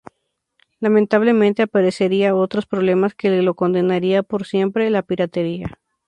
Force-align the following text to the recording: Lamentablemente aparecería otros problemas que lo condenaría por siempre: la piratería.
Lamentablemente 0.79 1.61
aparecería 1.61 2.33
otros 2.33 2.65
problemas 2.65 3.13
que 3.13 3.29
lo 3.43 3.53
condenaría 3.53 4.23
por 4.23 4.47
siempre: 4.47 4.89
la 4.89 5.03
piratería. 5.03 5.77